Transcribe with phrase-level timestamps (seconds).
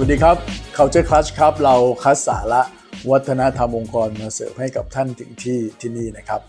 [0.00, 0.36] วัสดีครับ
[0.76, 2.62] Culture Clutch ครับ เราคัดสาระ
[3.10, 6.40] วัฒนธรรมองค์กรมาเสิร์ฟให้กับท่านถึงที่ที่นี่นะครับ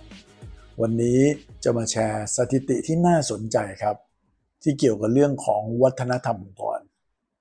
[0.82, 1.20] วันนี้
[1.64, 3.96] จะมาแชร์สถิติที่น่าสนใจครับ
[4.64, 6.80] ที่เกี่ยวกับเรื่องของวัฒนธรรมองค์กร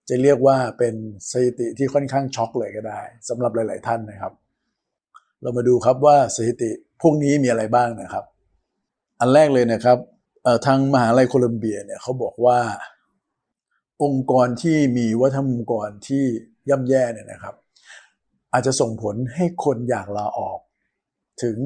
[0.09, 0.95] จะเรียกว่าเป็น
[1.31, 4.33] สถิติที่ค่อนข้างช็อกเลยก็ได้สำหรับหลาย ๆ ท่านนะครับ
[5.43, 6.71] เรามาดูครับว่าสถิติ
[7.03, 8.25] พวกนี้มีอะไรบ้างนะครับ
[9.21, 9.99] อันแรกเลยนะครับ
[10.67, 12.59] ทางมหาลัยโคลัมเบียเนี่ยเขาบอกว่า
[14.05, 16.25] องค์กรที่มีวัฒนธรรมองค์กรที่
[16.69, 17.55] ย่ำแย่เนี่ยนะครับ
[18.53, 20.59] อาจจะส่งผลให้คนอยากลาออก
[21.43, 21.57] ถึง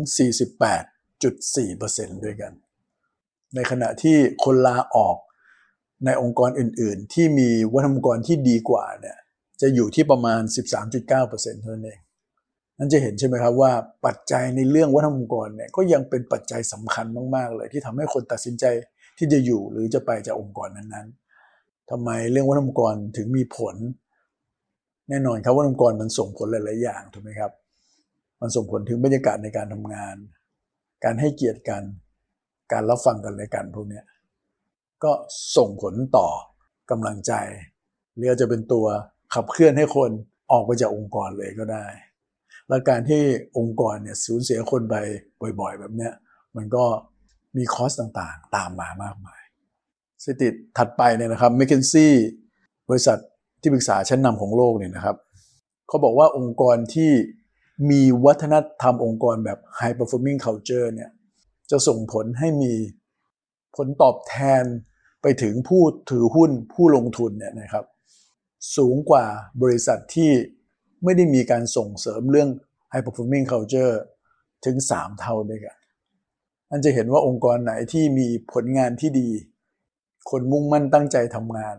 [0.89, 2.53] 48.4%ด้วยกัน
[3.55, 5.17] ในขณะที่คนลาออก
[6.05, 9.19] ในองค์กรอื่น ๆ ที่มีวัฒนธรรมองค์กรที่ดีกว่าเนี่ย
[9.61, 10.41] จะอยู่ที่ประมาณ
[10.99, 12.01] 13.9%เท่านั้นเอง
[12.79, 13.73] นั่นจะเห็นใช่ไหมครับว่า
[14.07, 18.65] ปัจจัยในเรื่องวัฒนธรรมองค์กรเนี่ยก็ยังเป็นปัจจัยสำคัญมาก ๆ เลยที่ทำให้คนตัดสินใจ
[19.19, 21.20] ที่จะอยู่หรือจะไปจากองค์กรนั้นๆ
[21.91, 23.77] ทำไมเรื่องวัฒนธรรมองค์กรถึงมีผล
[25.09, 27.53] แน่นอนครับวัฒนธรรมองค์กรมันส่งผลหลาย ๆ อย่างถูกไหมครับ
[28.41, 30.17] มันส่งผลถึงบรรยากาศในการทำงาน
[31.05, 31.83] การให้เกียรติกัน
[32.73, 34.03] การรับฟังกันและกันพวกนี้
[35.05, 35.13] ก็
[35.57, 36.29] ส่งผลต่อ
[36.91, 37.33] กำลังใจ
[38.17, 38.87] หรือจะเป็นตัว
[39.35, 40.11] ขับเคลื่อนให้คน
[40.53, 41.87] ออกไปจากองค์กรเลยก็ได้
[42.69, 43.23] และการที่
[43.59, 44.95] องค์กรเนี่ยสูญเสียคนไป
[45.61, 46.13] บ่อย ๆ แบบเนี้ย
[46.57, 46.85] มันก็
[47.57, 49.40] มีคอสต่างๆ ตามมามากมาย
[50.25, 52.13] สถิติถัดไปเนี่ยนะครับ m c k เคนซี่
[52.89, 53.19] บริษัท
[53.61, 55.17] ที่ปรึกษาชั้นนำของโลกเนี่ยนะครับ
[55.89, 57.11] เขาบอกว่าองค์กรที่
[57.91, 61.11] มีวัฒนธรรมองค์กรแบบ high performing culture เนี่ย
[61.71, 62.73] จะส่งผลให้มี
[63.77, 64.65] ผลตอบแทน
[65.23, 67.85] ไปถึงผู้ถือหุ้นผู้ลงทุนเนี่ยนะครับ
[68.77, 69.25] สูงกว่า
[69.63, 70.31] บริษัทที่
[71.05, 72.49] ไม่ได้มีการส่งเสริมเรื่อง
[72.93, 73.95] high performing culture
[74.65, 75.77] ถึง 3 เท่าด้วยกัน
[76.71, 79.29] อันจะเห็นว่าองค์กรไหนที่มีผลงานที่ดี
[80.31, 81.77] คนมุ่งมั่นตั้งใจทำงาน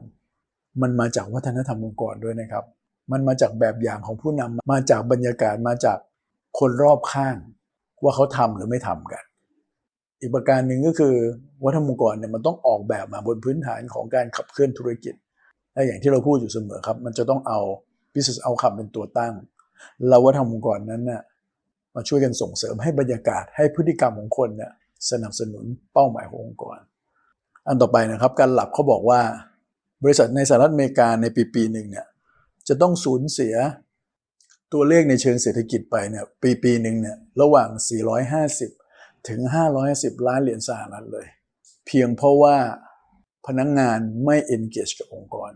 [0.82, 2.66] มันมาจากวัฒนธรรมองค์กรด้วยนะครับ
[3.12, 5.98] มันมาจากแบบอย่างของผู้นำมาจากบรรยากาศมาจาก
[6.60, 7.36] คนรอบข้าง
[8.04, 9.24] ว่าเขาทำหรือไม่ทำกัน
[10.20, 11.16] อีกประการหนึ่งก็คือ
[11.64, 15.16] วัฒนธรรมองค์กรเนี่ยมันต้องออกแบบมาบนพื้นฐานของการขับเคลื่อนธุรกิจ
[15.74, 17.60] และอย่างที่เราพูดอยู่เสมอครับ มันจะต้องเอา
[18.14, 19.34] business outcome เป็นตัวตั้ง
[20.08, 21.22] แล้ววัฒนธรรมองค์กรนั้นน่ะ
[21.96, 24.72] มาช่วยกันส่งเสริมให้บรรยากาศให้พฤติกรรมของคนเนี่ย
[25.12, 26.78] สนับสนุนเป้าหมายขององค์กร
[27.68, 29.22] อันต่อไปนะครับการหลับเขาบอกว่า
[30.04, 32.08] บริษัทในสหรัฐอเมริกาในปีปีหนึ่งเนี่ย
[32.68, 33.56] จะต้องสูญเสีย
[34.74, 37.70] ตัวเลขในเชิงเศรษฐกิจไปเนี่ยปีปีหนึ่งเนี่ยระหว่าง
[38.50, 39.40] 450 ถึง
[39.84, 41.28] 550 ล้านเหรียญสหรัฐเลย
[41.86, 42.58] เพียงเพราะว่า
[43.48, 45.52] พนักงงานไม่ engage กับองค์กร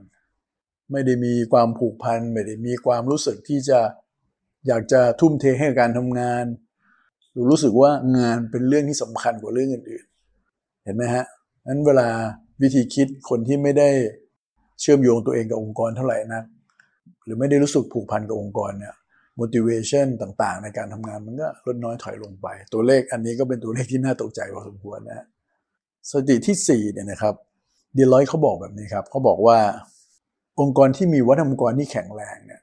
[0.91, 3.79] ไม่ได้มีความผูกพัน ไม่ได้มีความรู้สึกที่จะ
[4.67, 6.45] อยากจะทุ่มเทให้การทำงาน
[7.31, 11.25] หรือรู้สึกว่างานเป็นเรื่องที่สำคัญกว่าเรื่องอื่นๆ เห็นไหมฮะ
[11.67, 12.09] นั้นเวลา
[12.61, 13.89] วิธีคิดคนที่ไม่ได้
[14.79, 16.43] เชื่อมโยงตัวเองกับองค์กรเท่าไหร่นัก
[17.23, 18.93] หรือไม่ได้รู้สึกผูกพันกับองค์กรเนี่ย
[19.39, 25.25] motivation ต่างๆ ในการทำงานมันก็ลดน้อยถอยลงไป ตัวเลขอันนี้ก็เป็นตัวเลขที่น่าตกใจพอสมควรนะ
[26.09, 27.35] สถิติที่4เนี่ยนะครับ
[27.97, 29.59] ดีลอยเขาบอกแบบนี้ครับเขาบอกว่า
[30.61, 32.61] องค์กรที่มีวัฒนธรรมองค์กรที่แข็งแรงเนี่ย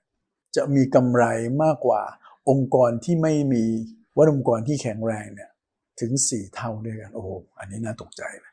[0.57, 1.25] จะมีกำไร
[1.63, 2.03] มากกว่า
[2.51, 3.65] องค์กรที่ไม่มี
[4.17, 5.51] วัฒนองค์กรที่แข็งแรงเนี่ย
[6.01, 8.52] ถึง 4 เท่าด้วยกันโอ้โหอันนี้น่าตกใจเลย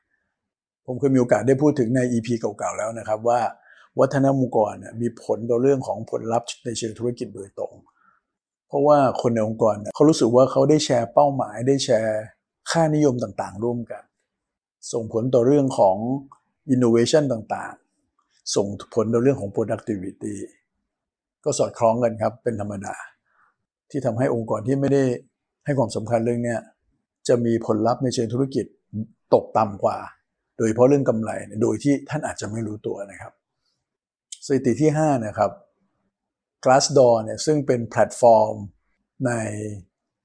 [0.92, 3.40] ผมเคยมีโอกาสได้พูดถึงใน EP เก่าๆแล้วนะครับว่า
[4.00, 7.74] วัฒนธรรมองค์กรมีผลต่อเรื่องของผลลัพธ์ในเชิงธุรกิจโดยตรง
[8.68, 12.20] เพราะว่าคนในองค์กรเนี่ยเขารู้สึกว่าเขาได้แชร์เป้าหมาย ได้แชร์
[12.72, 14.04] ค่านิยมต่างๆ ร่วมกัน
[14.94, 15.98] ส่งผลต่อเรื่องของ
[16.74, 20.36] innovation ต่างๆ ส่งผลต่อเรื่องของ productivity
[21.44, 22.96] ก็สอดคล้องกันครับเป็นธรรมดา
[23.90, 25.04] ที่ทำให้องค์กรที่ไม่ได้
[25.66, 26.56] ให้ความสำคัญเรื่องนี้
[27.28, 28.66] จะมีผลลัพธ์ในเชิงธุรกิจ
[29.34, 29.98] ตกต่ำกว่า
[30.60, 31.32] โดยเฉพาะเรื่องกำไร
[31.64, 33.34] โดยที่ท่านอาจจะไม่รู้ตัวนะครับ
[34.46, 35.52] สถิติที่ 5 นะครับ
[36.64, 38.56] Glassdoor เนี่ยซึ่งเป็นแพลตฟอร์ม
[39.28, 39.32] ใน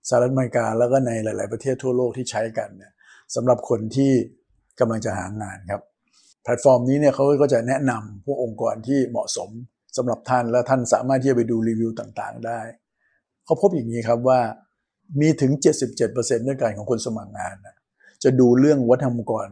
[0.09, 2.93] สหรัฐอเมริกาแล้วก็ในหลาย ๆ ประเทศทั่วโลกที่ใช้กันเนี่ย
[3.35, 4.13] สำหรับคนที่
[4.81, 5.83] กำลังจะหางานครับ
[6.43, 9.51] แพลตฟอร์มนี้เนี่ยเขาก็จะแนะนำพวกองค์กรที่เหมาะสม
[9.97, 12.61] สำหรับท่านและท่านสามารถที่จะไปดูรีวิวต่าง ๆ ได้
[13.45, 14.41] เขาพบอย่างนี้ครับว่า
[15.21, 15.53] มีถึง
[16.01, 17.77] 77%ด้วยกันของคนสมัครงานนะ
[18.23, 19.47] จะดูเรื่องวัฒนธรรมองค์กร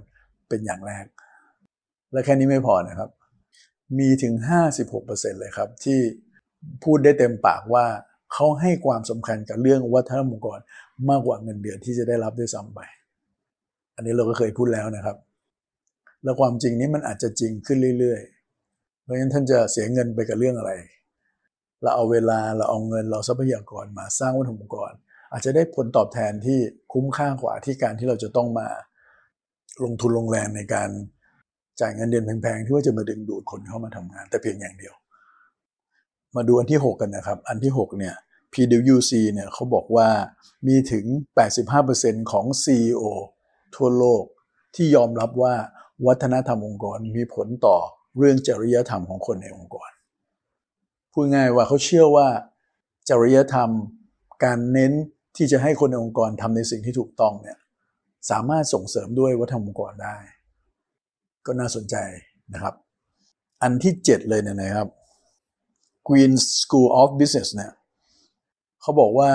[0.52, 1.06] เป็นอย่างแรก
[2.12, 3.10] และแค่นี้ไม่พอนะครับ
[3.98, 4.34] มีถึง
[4.86, 5.98] 56%เลยครับ ที่
[6.84, 7.86] พูดได้เต็มปากว่า
[8.32, 10.58] เขาให้ความสำคัญกับเรื่องวัฒนธรรมองค์กร
[11.08, 12.80] มากกว่าเงินเดือนที่จะได้รับด้วยซ้ำไป
[13.96, 15.16] อันนี้เราก็เคยพูดแล้วนะครับ
[16.24, 20.72] แล้วความจริงนี้มันอาจจะจริงขึ้นเรื่อยๆ เพราะฉะนั้นท่านจะเสียเงินไปกับเรื่องอะไร
[21.82, 24.92] เราเอาเวลาเราเอาเงินเราทรัพยากรมาสร้างวัฒนธรรมองค์กร
[25.32, 26.58] อาจจะได้ผลตอบแทนที่
[26.92, 28.68] คุ้มค่ากว่าที่การที่เราจะต้องมา
[29.84, 30.90] ลงทุนลงแรงในการ
[31.80, 34.94] จ่ายเงินเดือนแพงๆที่ว่าจะมาดึงดูดคนเข้ามาทำงาน แต่เพียงอย่างเดียว
[36.36, 38.14] มาดูอันที่ 6 กันนะครับ อันที่ 6 เนี่ย
[38.52, 40.08] PwC เนี่ยเขาบอกว่า
[40.66, 41.04] มีถึง
[41.68, 43.04] 85%ของ CEO
[43.74, 44.24] ทั่วโลก
[44.74, 45.54] ที่ยอมรับว่า
[46.06, 47.76] วัฒนธรรมองค์กรมีผลต่อ
[48.18, 49.90] เรื่องจริยธรรมของคนในองค์กร
[51.12, 52.28] พูดง่ายว่าเขาเชื่อว่า
[53.08, 53.70] จริยธรรม
[54.44, 54.92] การเน้น
[55.36, 57.58] ที่จะให้คนในองค์กรทำในสิ่งที่ถูกต้องเนี่ย
[58.30, 60.16] สามารถส่งเสริมด้วยวัฒนธรรมองค์กรได้
[61.46, 61.96] ก็น่าสนใจ
[62.52, 62.74] นะครับ
[63.62, 64.88] อันที่ 7 เลยเนี่ยนะครับ
[66.06, 67.72] Queen School of Business เนี่ย
[68.80, 69.30] เขาบอกว่า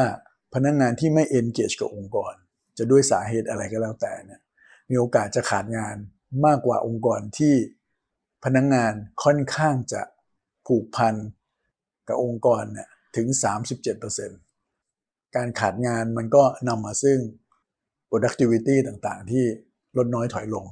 [0.53, 2.33] พนักงงานที่ไม่ engage กับองค์กร
[2.77, 4.41] จะด้วยสาเหตุอะไรก็แล้วแต่เนี่ย
[4.89, 5.95] มีโอกาสจะขาดงาน
[6.45, 7.53] มากกว่าองค์กรที่
[8.43, 8.93] พนักงงาน
[9.23, 10.01] ค่อนข้างจะ
[10.67, 11.15] ผูกพัน
[12.07, 13.27] กับองค์กรเนี่ยถึง
[14.11, 17.19] 37%การขาดงานมันก็นำมาซึ่ง
[18.09, 19.43] productivity ต่างๆ ที่
[19.97, 20.65] ลดน้อยถอยลง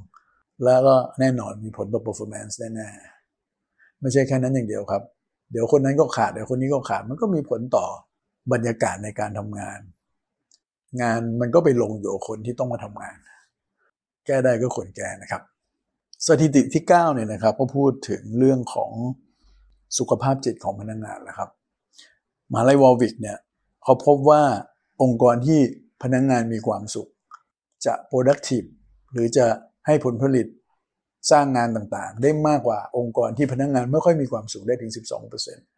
[0.64, 5.02] แล้วก็แน่นอนมีผลต่อ performance แน่ๆไม่ใช่แค่นั้นอย่างเดียวครับ
[5.52, 7.86] เดี๋ยวคนนั้นก็ขาดเดี๋ยวคนนี้ก็ขาดมันก็มีผลต่อ
[8.52, 9.80] บรรยากาศในการทำงาน
[11.02, 13.16] งานมันก็ไปลงอยู่คนที่ต้องมาทำงาน
[14.26, 15.42] แก้ได้ก็ควรแก้นะครับ
[16.26, 18.92] สถิติที่9เนี่ยนะครับก็พูดถึงเรื่องของ
[19.98, 21.50] สุขภาพจิตของพนักงงานนะครับ
[22.52, 23.38] มาไลวอลวิกเนี่ย
[23.82, 24.42] เขาพบว่า
[25.02, 25.58] องค์กรที่
[26.02, 27.08] พนักงงานมีความสุข
[27.84, 28.66] จะ productive
[29.12, 29.46] หรือจะ
[29.86, 30.46] ให้ผลผลิต
[31.30, 34.92] สร้างงานต่างๆ ได้มากกว่าองค์กรที่พนักงงานไม่ค่อยมีความสุขได้ถึง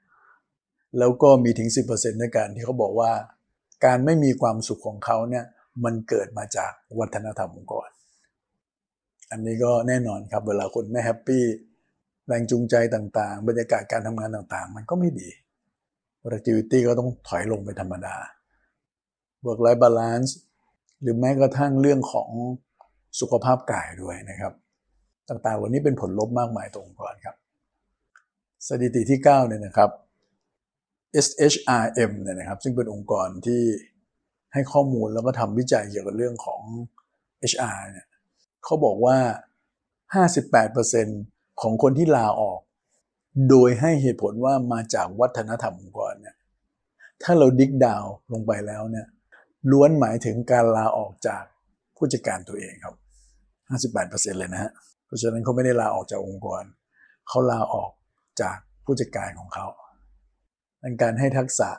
[0.00, 3.12] 12%แล้วก็มีถึง 10%ในการที่เขาบอกว่า
[3.84, 5.44] การไม่มีความสุขของเขาเนี่ย
[5.84, 7.88] มันเกิดมาจากวัฒนธรรมองค์กร
[9.30, 11.42] อันนี้ก็แน่นอนครับเวลาคนไม่แฮปปี้
[12.26, 15.28] แรงจูงใจต่างๆ บรรยากาศการทำงานต่างๆ มันก็ไม่ดี
[16.20, 18.16] productivity ก็ต้องถอยลงไปธรรมดา
[19.44, 20.30] work life balance
[21.02, 22.30] หรือแม้กระทั่งเรื่องของ
[23.20, 24.52] สุขภาพกายด้วยนะครับ
[25.28, 27.36] ต่างๆวันนี้เป็นผลลบมากมายตรงก่อนครับ
[28.68, 29.90] สถิติที่ 9 เนี่ยนะครับ
[31.26, 33.62] SHRM เนี่ยนะครับ ซึ่งเป็นองค์กรที่
[34.52, 36.60] ให้ข้อมูลแล้วก็ทำวิจัยเกี่ยวกับเรื่องของ
[37.52, 38.06] HR เนี่ย
[38.64, 39.18] เขาบอกว่า
[40.40, 42.60] 58%ของคนที่ลาออก
[43.50, 46.36] โดยให้เหตุผลว่ามาจากวัฒนธรรมองค์กรเนี่ย
[47.22, 49.06] ถ้าเราดิกดาวลงไปแล้วเนี่ย
[49.70, 51.43] ล้วนหมายถึงการลาออกจาก
[51.96, 52.94] ผู้จัดการตัวเองครับ
[53.88, 54.72] 58%เลยนะฮะ
[55.06, 56.62] เพราะฉะนั้นเขาไม่ได้ลาออกจากองค์กร
[57.28, 57.90] เขาลาออก
[58.40, 59.66] จากผู้จัดการของเขา
[60.82, 61.70] ดังนั้นการให้ทักษะ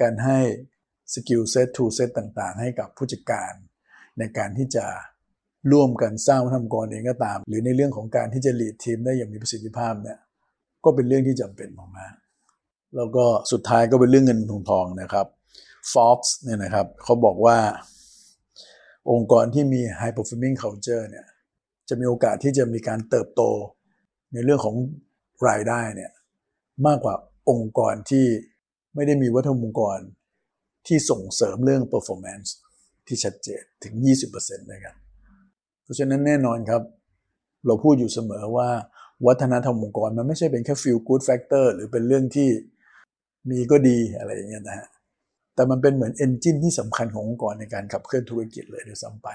[0.00, 0.38] การให้
[1.14, 3.52] skill set tool set ต่างๆ ให้กับผู้จัดการ
[4.18, 4.86] ในการที่จะ
[5.72, 10.18] ร่วมกันสร้างวัฒนธรรมองค์กรเองก็ตาม หรือในเรื่องของการที่จะ lead ทีมได้อย่างมีประสิทธิภาพเนี่ย
[10.84, 11.68] ก็เป็นเรื่องที่จำเป็น
[11.98, 15.26] มากๆแล้วก็สุดท้ายก็เป็นเรื่องเงินเงินทองทองนะครับ
[15.92, 17.58] Forbes เนี่ยนะครับเขาบอกว่า
[19.10, 21.26] องค์กรที่มี high performing culture เนี่ย
[21.88, 23.42] จะมีโอกาสที่จะมีการเติบโต
[24.32, 24.76] ในเรื่องของ
[25.48, 26.12] รายได้เนี่ย
[26.86, 27.14] มากกว่า
[27.50, 28.26] องค์กรที่
[28.94, 29.98] ไม่ได้มีวัฒนธรรมองค์กร
[30.86, 32.48] ที่ส่งเสริมเรื่อง performance
[33.06, 33.94] ที่ชัดเจนถึง
[34.30, 34.96] 20%นะครับ
[35.82, 36.82] เพราะฉะนั้นแน่นอนครับ
[37.66, 38.68] เราพูดอยู่เสมอว่า
[39.26, 42.48] วัฒนธรรมองค์กรมันไม่ใช่เป็นแค่ feel good factor หรือเป็นเรื่องที่
[43.50, 44.88] มีก็ดีอะไรอย่างเงี้ยนะฮะ
[45.54, 49.28] แต่มันเป็นเหมือนเอนจินที่สำคัญขององค์กรในการขับเคลื่อนธุรกิจเลยด้วยซ้ำไป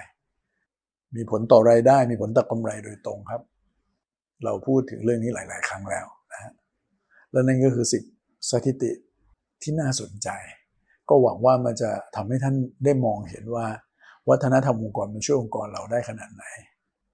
[1.15, 3.41] มีผลต่อรายได้ มีผลต่อกำไรโดยตรงครับ
[4.45, 6.53] เราพูดถึงเรื่องนี้หลาย ๆ ครั้งแล้วนะฮะ
[7.31, 8.03] และนั่นก็คือสิบ
[8.49, 8.91] สถิติ
[9.61, 10.29] ที่น่าสนใจ
[11.09, 13.67] ก็หวังว่ามันจะทำให้ท่านได้มองเห็นว่า
[14.29, 16.43] วัฒนธรรมองค์กรมันช่วยองค์กรเราได้ขนาดไหน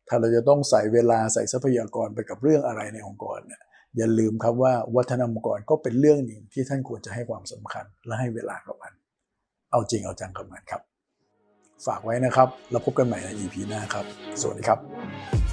[0.07, 3.61] ถ้าเราจะต้องใส่เวลาใส่ทรัพยากรไปกับเรื่องอะไรในองค์กรเนี่ย
[3.97, 8.93] อย่าลืมครับว่าวัฒนธรรมองค์กรก็เป็นเรื่องหนึ่งที่ท่านควรจะให้ความสำคัญและให้เวลากับมัน
[9.71, 10.81] เอาจริงเอาจังกับมันครับ
[11.85, 14.05] ฝากไว้นะครับ แล้วพบกันใหม่ใน EP หน้าครับ
[14.41, 15.44] สวัสดีครับ